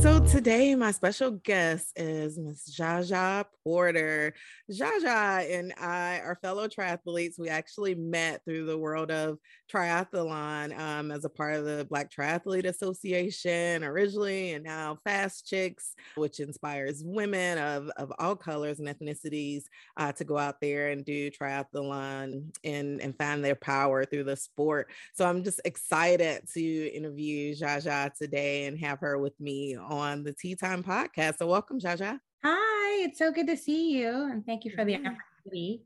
[0.00, 4.32] So today, my special guest is Miss Zsa-Zsa Porter.
[4.72, 7.38] Zsa-Zsa and I are fellow triathletes.
[7.38, 9.36] We actually met through the world of
[9.70, 15.94] triathlon um, as a part of the Black Triathlete Association originally, and now Fast Chicks,
[16.14, 19.64] which inspires women of, of all colors and ethnicities
[19.98, 24.36] uh, to go out there and do triathlon and, and find their power through the
[24.36, 24.88] sport.
[25.12, 30.32] So I'm just excited to interview Zsa-Zsa today and have her with me on the
[30.32, 31.38] Tea Time podcast.
[31.38, 32.18] So welcome, Zsa-Zsa.
[32.44, 34.28] Hi, it's so good to see you.
[34.30, 35.82] And thank you for the opportunity.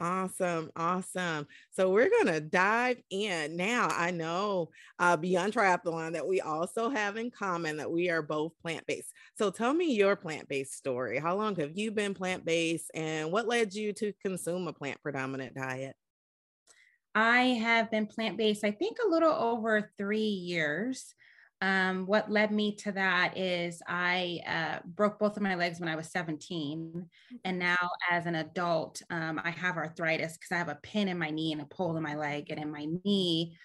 [0.00, 1.46] Awesome, awesome.
[1.70, 3.88] So we're gonna dive in now.
[3.92, 8.58] I know uh, beyond triathlon that we also have in common that we are both
[8.60, 9.12] plant based.
[9.38, 11.20] So tell me your plant based story.
[11.20, 15.00] How long have you been plant based, and what led you to consume a plant
[15.00, 15.94] predominant diet?
[17.14, 18.64] I have been plant based.
[18.64, 21.14] I think a little over three years.
[21.60, 25.88] Um, what led me to that is I uh, broke both of my legs when
[25.88, 27.06] I was 17.
[27.44, 31.18] And now, as an adult, um, I have arthritis because I have a pin in
[31.18, 32.50] my knee and a pole in my leg.
[32.50, 33.56] And in my knee,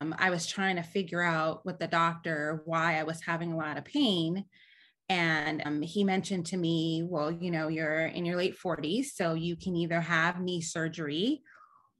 [0.00, 3.56] um, I was trying to figure out with the doctor why I was having a
[3.56, 4.44] lot of pain.
[5.08, 9.34] And um, he mentioned to me, well, you know, you're in your late 40s, so
[9.34, 11.42] you can either have knee surgery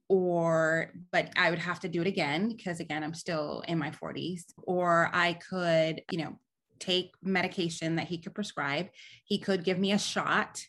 [0.09, 3.91] or but I would have to do it again because again I'm still in my
[3.91, 6.39] 40s or I could you know
[6.79, 8.89] take medication that he could prescribe
[9.25, 10.61] he could give me a shot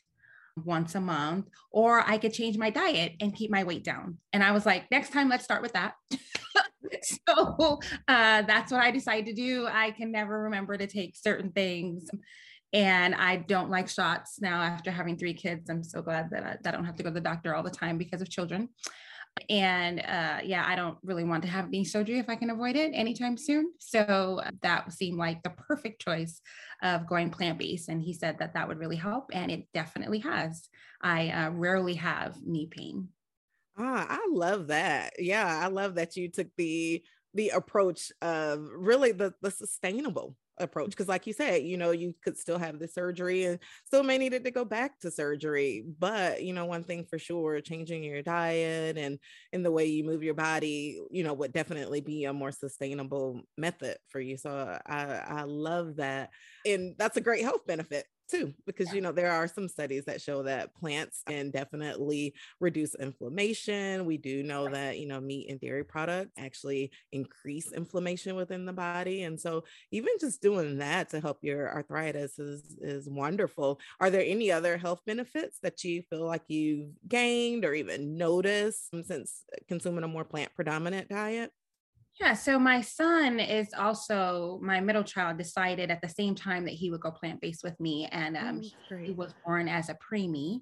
[0.64, 4.44] once a month or I could change my diet and keep my weight down and
[4.44, 5.94] I was like next time let's start with that
[7.02, 7.78] so
[8.08, 12.10] uh, that's what I decided to do I can never remember to take certain things
[12.72, 15.68] and I don't like shots now after having three kids.
[15.68, 17.64] I'm so glad that I, that I don't have to go to the doctor all
[17.64, 18.68] the time because of children.
[19.48, 22.76] And uh, yeah, I don't really want to have knee surgery if I can avoid
[22.76, 23.72] it anytime soon.
[23.78, 26.40] So uh, that seemed like the perfect choice
[26.82, 27.88] of going plant based.
[27.88, 29.30] And he said that that would really help.
[29.32, 30.68] And it definitely has.
[31.00, 33.08] I uh, rarely have knee pain.
[33.76, 35.14] Ah, I love that.
[35.18, 37.02] Yeah, I love that you took the
[37.32, 42.14] the approach of really the the sustainable approach because like you said you know you
[42.22, 45.84] could still have the surgery and still may need it to go back to surgery
[45.98, 49.18] but you know one thing for sure changing your diet and
[49.52, 53.40] in the way you move your body you know would definitely be a more sustainable
[53.56, 56.30] method for you so i i love that
[56.66, 60.20] and that's a great health benefit too because you know there are some studies that
[60.20, 64.04] show that plants can definitely reduce inflammation.
[64.06, 68.72] We do know that you know meat and dairy products actually increase inflammation within the
[68.72, 73.80] body and so even just doing that to help your arthritis is is wonderful.
[74.00, 78.90] Are there any other health benefits that you feel like you've gained or even noticed
[79.04, 81.52] since consuming a more plant predominant diet
[82.20, 86.74] yeah, so my son is also my middle child decided at the same time that
[86.74, 88.60] he would go plant based with me, and um,
[88.92, 90.60] oh, he was born as a preemie.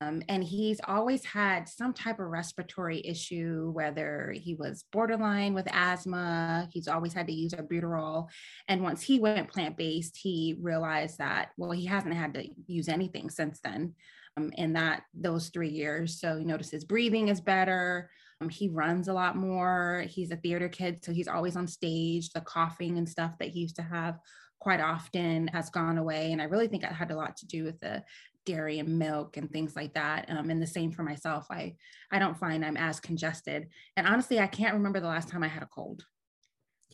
[0.00, 5.66] Um, and he's always had some type of respiratory issue, whether he was borderline with
[5.72, 8.28] asthma, he's always had to use albuterol.
[8.68, 12.88] And once he went plant based, he realized that, well, he hasn't had to use
[12.88, 13.94] anything since then
[14.36, 16.20] um, in that those three years.
[16.20, 18.08] So he notices breathing is better.
[18.40, 20.04] Um, he runs a lot more.
[20.08, 22.30] He's a theater kid, so he's always on stage.
[22.30, 24.18] The coughing and stuff that he used to have
[24.60, 26.32] quite often has gone away.
[26.32, 28.02] And I really think it had a lot to do with the
[28.44, 30.26] dairy and milk and things like that.
[30.30, 31.46] Um, and the same for myself.
[31.50, 31.74] I
[32.10, 33.68] I don't find I'm as congested.
[33.96, 36.04] And honestly, I can't remember the last time I had a cold.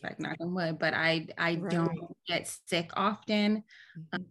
[0.03, 1.71] Like knock on wood, but I I right.
[1.71, 3.63] don't get sick often.
[3.97, 4.15] Mm-hmm.
[4.15, 4.25] Um,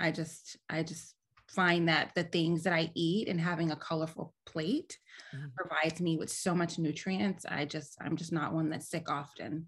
[0.00, 1.14] I just I just
[1.54, 4.98] find that the things that I eat and having a colorful plate
[5.34, 5.46] mm-hmm.
[5.56, 7.44] provides me with so much nutrients.
[7.46, 9.66] I just, I'm just not one that's sick often.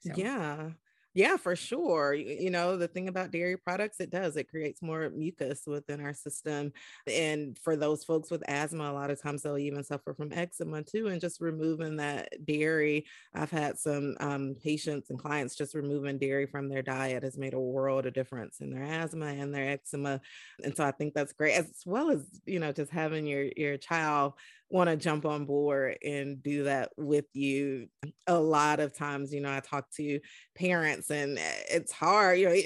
[0.00, 0.12] So.
[0.16, 0.70] Yeah.
[1.16, 2.12] Yeah, for sure.
[2.12, 6.12] You know, the thing about dairy products, it does, it creates more mucus within our
[6.12, 6.72] system.
[7.06, 10.82] And for those folks with asthma, a lot of times they'll even suffer from eczema
[10.82, 11.06] too.
[11.06, 16.46] And just removing that dairy, I've had some um, patients and clients just removing dairy
[16.46, 20.20] from their diet has made a world of difference in their asthma and their eczema.
[20.64, 23.76] And so I think that's great, as well as, you know, just having your, your
[23.76, 24.32] child
[24.74, 27.86] want to jump on board and do that with you.
[28.26, 30.18] A lot of times, you know, I talk to
[30.56, 32.56] parents and eh, it's hard, you know,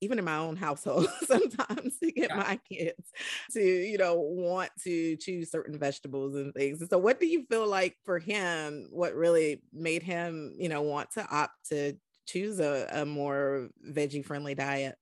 [0.00, 2.36] even in my own household sometimes to get yeah.
[2.36, 3.12] my kids
[3.50, 7.44] to you know want to choose certain vegetables and things and so what do you
[7.50, 11.94] feel like for him what really made him you know want to opt to
[12.28, 14.94] choose a, a more veggie friendly diet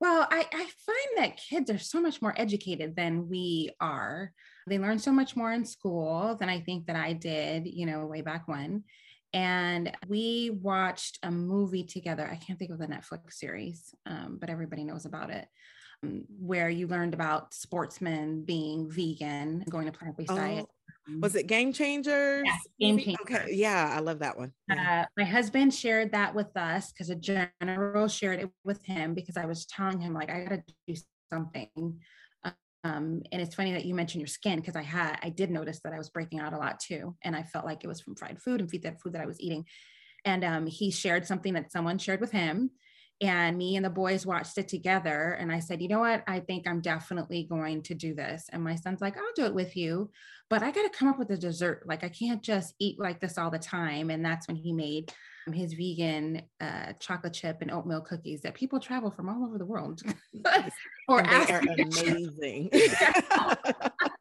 [0.00, 4.32] well I, I find that kids are so much more educated than we are
[4.66, 8.06] they learn so much more in school than i think that i did you know
[8.06, 8.84] way back when
[9.32, 12.28] and we watched a movie together.
[12.30, 15.46] I can't think of the Netflix series, um, but everybody knows about it,
[16.02, 20.66] um, where you learned about sportsmen being vegan, going to plant based oh, diet.
[21.20, 22.44] Was it Game Changers?
[22.44, 23.16] Yeah, Game Changers.
[23.22, 24.52] Okay, yeah, I love that one.
[24.68, 25.02] Yeah.
[25.02, 29.36] Uh, my husband shared that with us because a general shared it with him because
[29.36, 30.94] I was telling him like I got to do
[31.32, 32.00] something
[32.84, 35.80] um, and it's funny that you mentioned your skin because I had I did notice
[35.80, 38.14] that I was breaking out a lot too, and I felt like it was from
[38.14, 39.64] fried food and that food that I was eating.
[40.24, 42.70] And um, he shared something that someone shared with him,
[43.20, 45.36] and me and the boys watched it together.
[45.40, 46.22] And I said, you know what?
[46.28, 48.48] I think I'm definitely going to do this.
[48.52, 50.10] And my son's like, I'll do it with you,
[50.48, 51.82] but I got to come up with a dessert.
[51.86, 54.10] Like I can't just eat like this all the time.
[54.10, 55.12] And that's when he made
[55.52, 59.66] his vegan uh, chocolate chip and oatmeal cookies that people travel from all over the
[59.66, 60.02] world.
[61.08, 62.70] or they are amazing.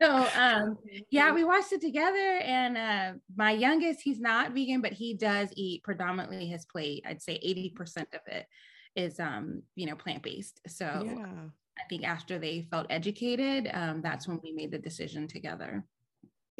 [0.00, 0.78] so um,
[1.10, 2.38] yeah, we watched it together.
[2.42, 7.04] And uh, my youngest, he's not vegan, but he does eat predominantly his plate.
[7.06, 8.46] I'd say 80% of it
[8.96, 10.60] is um, you know, plant-based.
[10.68, 11.26] So yeah.
[11.78, 15.84] I think after they felt educated, um, that's when we made the decision together.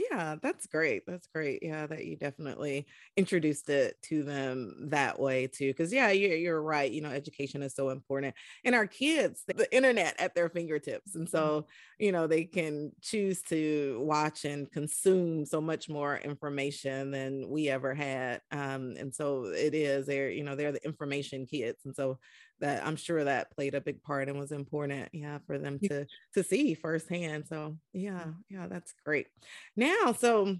[0.08, 1.02] Yeah, that's great.
[1.06, 1.62] That's great.
[1.62, 2.86] Yeah, that you definitely
[3.16, 5.68] introduced it to them that way too.
[5.68, 6.90] Because yeah, you're, you're right.
[6.90, 11.26] You know, education is so important, and our kids, the internet at their fingertips, and
[11.26, 11.36] mm-hmm.
[11.36, 11.66] so
[11.98, 17.68] you know they can choose to watch and consume so much more information than we
[17.68, 18.40] ever had.
[18.52, 20.06] Um, and so it is.
[20.06, 22.18] They're you know they're the information kids, and so
[22.60, 26.06] that I'm sure that played a big part and was important, yeah, for them to
[26.34, 27.46] to see firsthand.
[27.48, 29.28] So yeah, yeah, that's great.
[29.76, 30.56] Now, so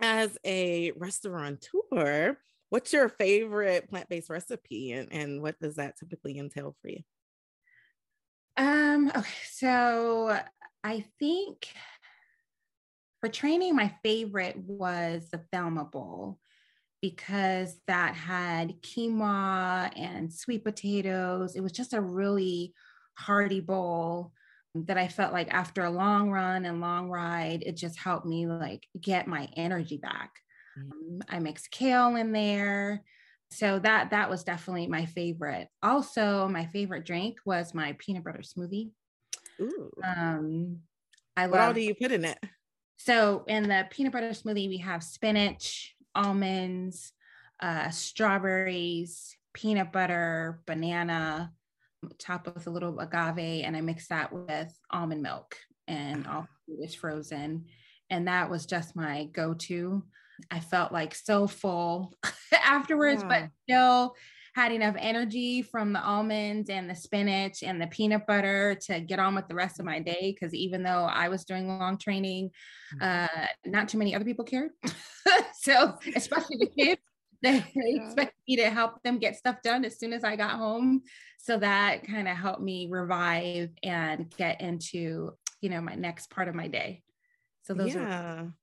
[0.00, 2.36] as a restaurateur,
[2.68, 7.00] what's your favorite plant-based recipe and, and what does that typically entail for you?
[8.56, 10.38] Um, okay, so
[10.82, 11.68] I think
[13.20, 16.38] for training, my favorite was the Thelma Bowl
[17.04, 21.54] because that had quinoa and sweet potatoes.
[21.54, 22.72] It was just a really
[23.18, 24.32] hearty bowl
[24.74, 28.46] that I felt like after a long run and long ride, it just helped me
[28.46, 30.30] like get my energy back.
[30.78, 31.18] Mm-hmm.
[31.28, 33.04] I mixed kale in there.
[33.50, 35.68] So that that was definitely my favorite.
[35.82, 38.92] Also, my favorite drink was my peanut butter smoothie.
[39.60, 39.90] Ooh.
[40.02, 40.78] Um,
[41.36, 42.38] I what love, all do you put in it?
[42.96, 47.12] So in the peanut butter smoothie, we have spinach, almonds,
[47.60, 51.52] uh, strawberries, peanut butter, banana,
[52.18, 55.56] top with a little agave, and I mix that with almond milk,
[55.86, 56.48] and all
[56.82, 57.66] is frozen.
[58.10, 60.02] And that was just my go-to.
[60.50, 62.12] I felt like so full
[62.52, 63.28] afterwards, yeah.
[63.28, 64.16] but still
[64.54, 69.18] had enough energy from the almonds and the spinach and the peanut butter to get
[69.18, 70.32] on with the rest of my day.
[70.32, 72.50] Because even though I was doing long training,
[73.00, 73.26] mm-hmm.
[73.34, 74.70] uh, not too many other people cared.
[75.60, 77.00] so, especially the kids,
[77.42, 80.52] they, they expect me to help them get stuff done as soon as I got
[80.52, 81.02] home.
[81.38, 86.46] So that kind of helped me revive and get into, you know, my next part
[86.46, 87.02] of my day.
[87.64, 88.42] So those yeah.
[88.42, 88.54] are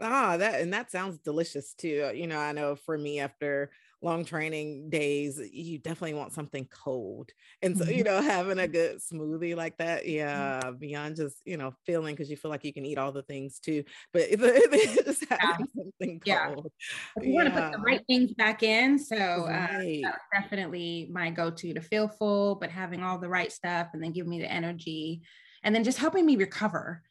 [0.00, 3.70] ah that and that sounds delicious too you know i know for me after
[4.02, 7.30] long training days, you definitely want something cold.
[7.62, 8.14] And so, you mm-hmm.
[8.14, 10.10] know, having a good smoothie like that, mm-hmm.
[10.10, 13.22] yeah, beyond just, you know, feeling because you feel like you can eat all the
[13.22, 13.84] things too.
[14.12, 15.82] But just having yeah.
[15.82, 16.72] something cold.
[17.16, 17.22] Yeah.
[17.22, 17.34] You yeah.
[17.34, 18.98] want to put the right things back in.
[18.98, 20.02] So right.
[20.06, 24.12] uh, definitely my go-to to feel full, but having all the right stuff and then
[24.12, 25.22] give me the energy
[25.62, 27.02] and then just helping me recover.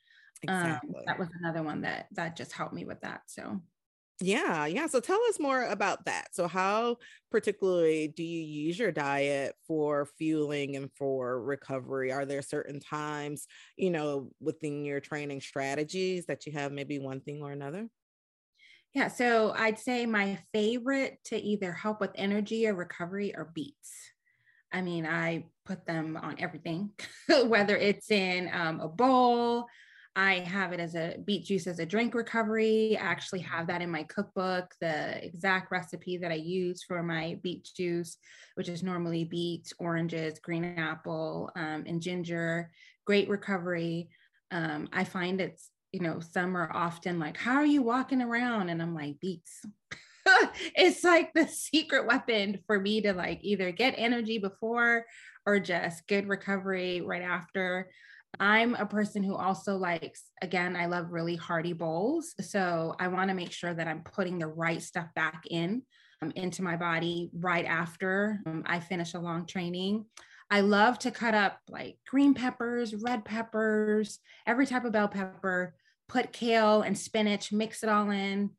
[0.41, 0.96] Exactly.
[0.96, 3.22] Um, that was another one that that just helped me with that.
[3.27, 3.62] So
[4.22, 4.88] yeah, yeah.
[4.88, 6.30] So tell us more about that.
[6.34, 6.98] So, how
[7.32, 12.12] particularly do you use your diet for fueling and for recovery?
[12.12, 13.48] Are there certain times,
[13.78, 17.88] you know, within your training strategies that you have maybe one thing or another?
[18.94, 23.94] Yeah, so I'd say my favorite to either help with energy or recovery are beets.
[24.72, 26.92] I mean, I put them on everything,
[27.46, 29.68] whether it's in um, a bowl,
[30.16, 32.98] I have it as a beet juice as a drink recovery.
[32.98, 37.39] I actually have that in my cookbook, the exact recipe that I use for my
[37.44, 38.18] beet juice,
[38.56, 42.72] which is normally beets, oranges, green apple, um, and ginger.
[43.06, 44.10] Great recovery.
[44.51, 48.70] Um, I find it's, you know, some are often like, How are you walking around?
[48.70, 49.63] And I'm like, Beets.
[50.75, 55.06] it's like the secret weapon for me to like either get energy before
[55.46, 57.89] or just good recovery right after.
[58.40, 62.36] I'm a person who also likes, again, I love really hearty bowls.
[62.42, 65.82] So I want to make sure that I'm putting the right stuff back in
[66.22, 70.06] um, into my body right after um, I finish a long training.
[70.52, 75.76] I love to cut up like green peppers, red peppers, every type of bell pepper,
[76.08, 78.52] put kale and spinach, mix it all in.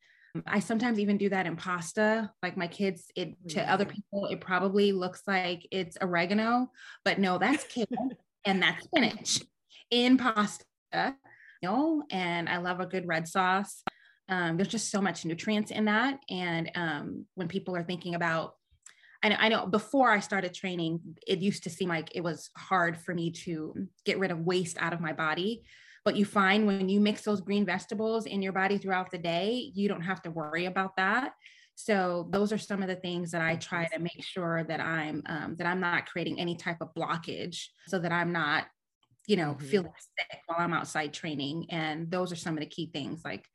[0.46, 2.30] I sometimes even do that in pasta.
[2.42, 6.70] Like my kids, it to other people, it probably looks like it's oregano,
[7.04, 7.86] but no, that's kale
[8.44, 9.40] and that's spinach
[9.90, 10.64] in pasta.
[10.92, 13.82] You know, and I love a good red sauce.
[14.30, 16.18] Um, there's just so much nutrients in that.
[16.30, 18.54] And um, when people are thinking about,
[19.22, 22.48] I know, I know before I started training, it used to seem like it was
[22.56, 23.74] hard for me to
[24.06, 25.64] get rid of waste out of my body.
[26.02, 29.70] But you find when you mix those green vegetables in your body throughout the day,
[29.74, 31.32] you don't have to worry about that.
[31.74, 35.22] So those are some of the things that I try to make sure that I'm
[35.26, 38.64] um, that I'm not creating any type of blockage, so that I'm not,
[39.26, 39.66] you know, mm-hmm.
[39.66, 41.66] feeling sick while I'm outside training.
[41.70, 43.22] And those are some of the key things.
[43.24, 43.46] Like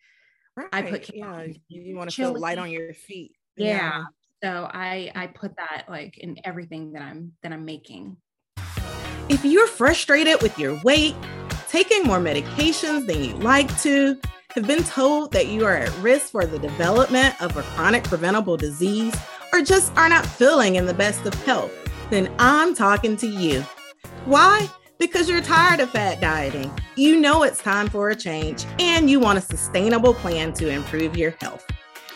[0.56, 0.70] right.
[0.72, 3.34] I put yeah, you want to feel light on your feet.
[3.58, 3.68] Yeah.
[3.68, 4.04] yeah.
[4.44, 8.18] So I I put that like in everything that I'm that I'm making.
[9.28, 11.16] If you're frustrated with your weight,
[11.68, 14.20] taking more medications than you'd like to,
[14.56, 18.56] have been told that you are at risk for the development of a chronic preventable
[18.56, 19.16] disease,
[19.52, 21.72] or just are not feeling in the best of health,
[22.10, 23.62] then I'm talking to you.
[24.26, 24.70] Why?
[24.98, 26.72] Because you're tired of fat dieting.
[26.96, 31.18] You know it's time for a change, and you want a sustainable plan to improve
[31.18, 31.66] your health.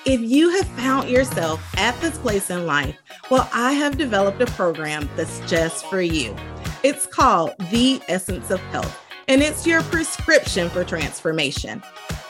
[0.06, 2.98] If you have found yourself at this place in life,
[3.30, 6.36] well, I have developed a program that's just for you.
[6.84, 11.84] It's called The Essence of Health and it's your prescription for transformation.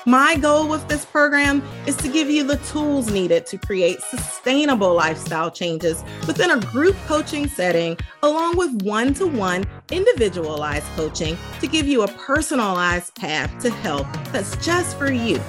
[0.06, 4.94] My goal with this program is to give you the tools needed to create sustainable
[4.94, 11.68] lifestyle changes within a group coaching setting, along with one to one individualized coaching to
[11.68, 15.42] give you a personalized path to health that's just for you.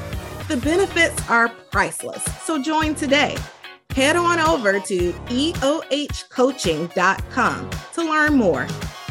[0.49, 3.37] The benefits are priceless, so join today.
[3.91, 8.67] Head on over to eohcoaching.com to learn more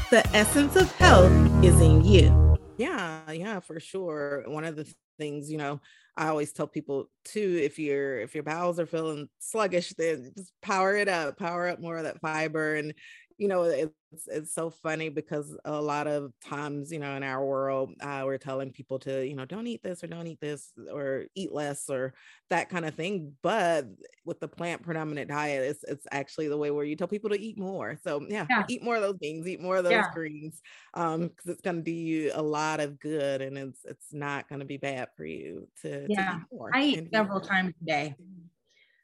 [0.09, 1.31] the essence of health
[1.63, 2.57] is in you.
[2.77, 4.43] Yeah, yeah, for sure.
[4.47, 5.81] One of the things, you know,
[6.17, 10.51] I always tell people too, if your if your bowels are feeling sluggish, then just
[10.61, 12.75] power it up, power up more of that fiber.
[12.75, 12.93] And
[13.39, 17.43] you know, it's it's so funny because a lot of times, you know, in our
[17.43, 20.73] world, uh, we're telling people to, you know, don't eat this or don't eat this
[20.91, 22.13] or eat less or
[22.49, 23.31] that kind of thing.
[23.41, 23.85] But
[24.25, 27.39] with the plant predominant diet, it's it's actually the way where you tell people to
[27.39, 27.97] eat more.
[28.03, 28.65] So yeah, yeah.
[28.67, 30.11] eat more of those beans, eat more of those yeah.
[30.13, 30.61] greens,
[30.95, 34.49] um, because it's going to do you a lot of good, and it's it's not
[34.49, 36.31] going to be bad for you to yeah.
[36.31, 38.15] To eat more I eat several times a day.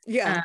[0.06, 0.40] Yeah.
[0.40, 0.42] Uh,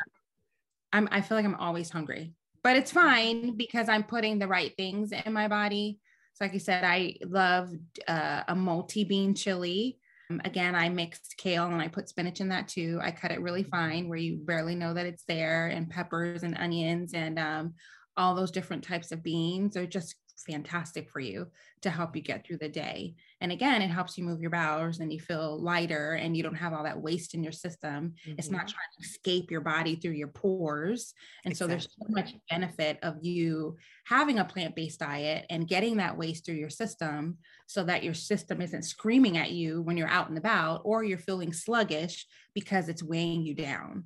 [0.93, 2.33] I'm, I feel like I'm always hungry
[2.63, 5.99] but it's fine because I'm putting the right things in my body.
[6.33, 7.69] So, like you said, I love
[8.07, 9.97] uh, a multi bean chili.
[10.29, 12.99] Um, again, I mixed kale and I put spinach in that too.
[13.01, 16.57] I cut it really fine where you barely know that it's there, and peppers and
[16.57, 17.73] onions and um,
[18.17, 21.47] all those different types of beans are just fantastic for you
[21.81, 23.15] to help you get through the day.
[23.41, 26.55] And again, it helps you move your bowels and you feel lighter and you don't
[26.55, 28.13] have all that waste in your system.
[28.27, 28.35] Mm-hmm.
[28.37, 28.67] It's not mm-hmm.
[28.67, 31.13] trying to escape your body through your pores.
[31.45, 31.65] And exactly.
[31.65, 36.17] so there's so much benefit of you having a plant based diet and getting that
[36.17, 40.29] waste through your system so that your system isn't screaming at you when you're out
[40.29, 44.05] and about or you're feeling sluggish because it's weighing you down.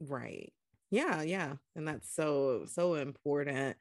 [0.00, 0.52] Right.
[0.90, 1.54] Yeah, yeah.
[1.74, 3.76] And that's so, so important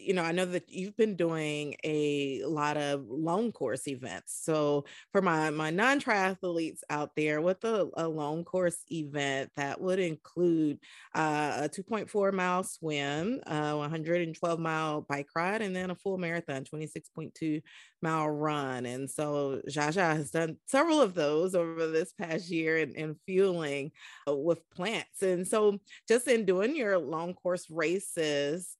[0.00, 4.40] you know, I know that you've been doing a lot of long course events.
[4.42, 9.98] So for my my non-triathletes out there, with a, a long course event that would
[9.98, 10.78] include
[11.14, 16.64] uh, a 2.4 mile swim, a 112 mile bike ride, and then a full marathon,
[16.64, 17.62] 26.2
[18.02, 18.86] mile run.
[18.86, 23.92] And so Zsa-Zsa has done several of those over this past year in, in fueling
[24.28, 25.22] uh, with plants.
[25.22, 25.78] And so
[26.08, 28.76] just in doing your long course races,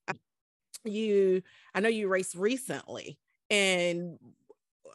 [0.84, 1.42] you
[1.75, 3.18] i know you raced recently
[3.50, 4.18] and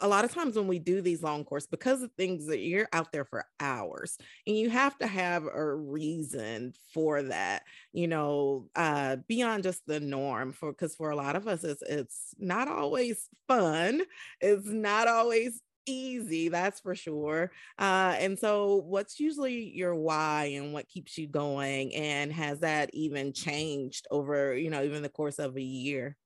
[0.02, 2.88] a lot of times when we do these long course because of things that you're
[2.92, 7.64] out there for hours and you have to have a reason for that
[7.94, 11.82] you know uh beyond just the norm for because for a lot of us it's
[11.84, 14.02] it's not always fun
[14.42, 17.52] it's not always easy, that's for sure.
[17.78, 21.94] Uh, and so, what's usually your why and what keeps you going?
[21.96, 26.18] And has that even changed over, you know, even the course of a year?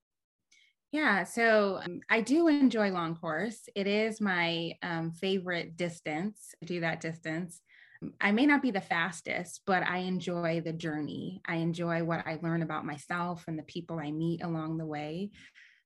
[0.91, 3.69] Yeah, so um, I do enjoy long course.
[3.75, 6.55] It is my um, favorite distance.
[6.63, 7.61] I do that distance.
[8.21, 11.41] I may not be the fastest, but I enjoy the journey.
[11.45, 15.31] I enjoy what I learn about myself and the people I meet along the way.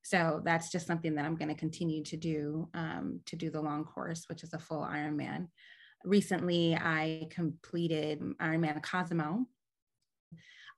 [0.04, 3.62] So that's just something that I'm going to continue to do um, to do the
[3.62, 5.48] long course, which is a full Ironman.
[6.04, 9.46] Recently, I completed Ironman Cozumel.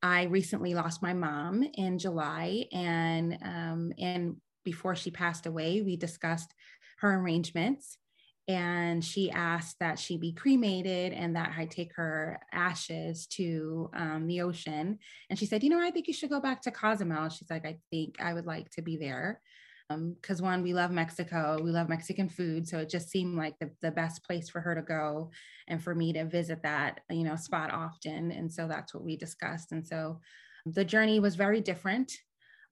[0.03, 5.97] I recently lost my mom in July, and um, and before she passed away, we
[5.97, 6.53] discussed
[6.99, 7.97] her arrangements
[8.47, 14.27] and she asked that she be cremated and that I take her ashes to um,
[14.27, 14.99] the ocean.
[15.29, 17.29] And she said, You know, I think you should go back to Cozumel.
[17.29, 19.41] She's like, I think I would like to be there.
[19.89, 22.67] Because um, one, we love Mexico, we love Mexican food.
[22.67, 25.31] So it just seemed like the, the best place for her to go
[25.67, 28.31] and for me to visit that, you know, spot often.
[28.31, 29.71] And so that's what we discussed.
[29.71, 30.21] And so
[30.65, 32.11] the journey was very different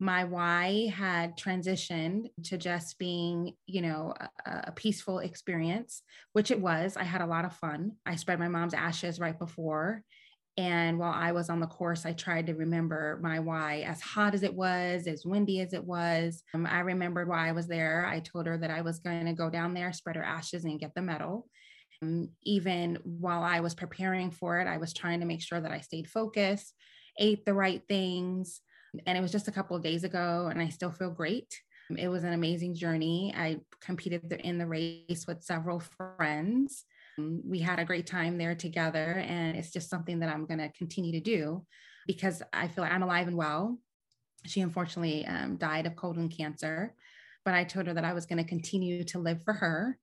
[0.04, 4.14] my why had transitioned to just being, you know,
[4.46, 6.98] a, a, peaceful experience, which it was.
[6.98, 7.94] I had a lot of fun.
[8.06, 10.04] I spread my mom's ashes right before.
[10.58, 14.34] And while I was on the course, I tried to remember my why, as hot
[14.34, 16.44] as it was, as windy as it was.
[16.54, 18.06] Um, I remembered why I was there.
[18.06, 20.82] I told her that I was going to go down there, spread her ashes, and
[20.82, 21.48] get the medal.
[22.02, 25.72] Um, even while I was preparing for it, I was trying to make sure that
[25.72, 26.74] I stayed focused,
[27.18, 28.60] ate the right things,
[29.06, 31.62] and it was just a couple of days ago, and I still feel great.
[31.98, 33.34] It was an amazing journey.
[33.36, 36.86] I competed in the race with several friends.
[37.18, 40.72] We had a great time there together, and it's just something that I'm going to
[40.72, 41.66] continue to do
[42.08, 43.80] because I feel I'm alive and well.
[44.46, 46.96] She unfortunately um, died of colon cancer,
[47.46, 49.98] but I told her that I was going to continue to live for her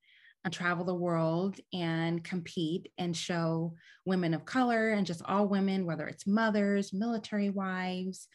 [0.45, 3.75] and travel the world and compete and show
[4.07, 8.29] women of color and just all women, whether it's mothers, military wives,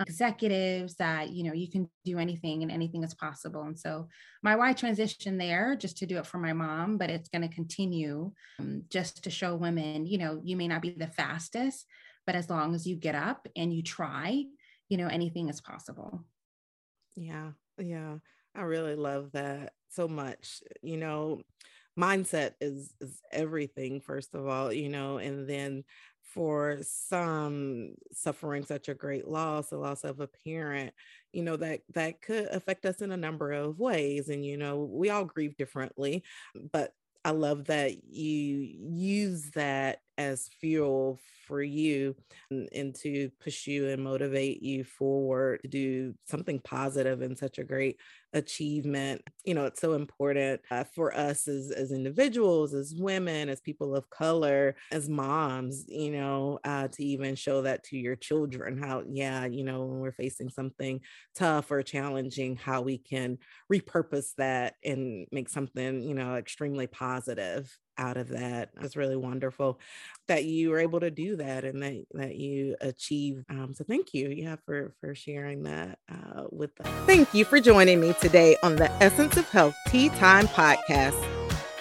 [0.00, 3.62] executives that you know you can do anything and anything is possible.
[3.62, 4.08] And so
[4.42, 7.54] my why transition there just to do it for my mom but it's going to
[7.54, 11.86] continue um, just to show women you know you may not be the fastest
[12.26, 14.44] but as long as you get up and you try
[14.88, 16.24] you know anything is possible.
[17.16, 18.16] Yeah yeah
[18.54, 20.62] i really love that so much.
[20.82, 21.42] You know
[21.98, 25.84] mindset is is everything first of all you know and then
[26.22, 30.92] for some suffering such a great loss, the loss of a parent,
[31.32, 34.28] you know, that that could affect us in a number of ways.
[34.28, 36.22] And, you know, we all grieve differently,
[36.72, 36.92] but
[37.24, 42.14] I love that you use that as fuel for you
[42.50, 47.36] and, and, to push you and motivate you forward to do something positive positive in
[47.36, 47.98] such a great
[48.32, 53.60] achievement you know it's so important uh, for us as as individuals as women as
[53.60, 58.78] people of color as moms you know uh, to even show that to your children
[58.80, 61.00] how yeah you know when we're facing something
[61.34, 63.36] tough or challenging how we can
[63.72, 68.70] repurpose that and make something you know extremely positive out of that.
[68.80, 69.78] It's really wonderful
[70.30, 73.44] that you were able to do that and that, that you achieved.
[73.50, 76.86] Um, so thank you, yeah, for for sharing that uh, with us.
[77.04, 81.20] Thank you for joining me today on the Essence of Health Tea Time podcast.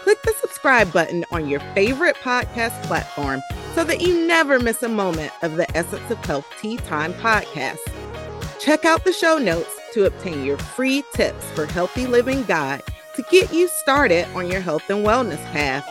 [0.02, 3.40] Click the subscribe button on your favorite podcast platform
[3.76, 7.78] so that you never miss a moment of the Essence of Health Tea Time podcast.
[8.60, 12.82] Check out the show notes to obtain your free tips for healthy living guide
[13.16, 15.88] to get you started on your health and wellness path.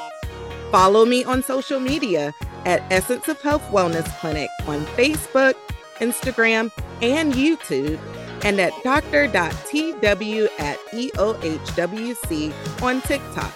[0.71, 2.35] Follow me on social media
[2.67, 5.55] at Essence of Health Wellness Clinic on Facebook,
[5.97, 7.99] Instagram, and YouTube,
[8.45, 13.55] and at dr.tw at EOHWC on TikTok.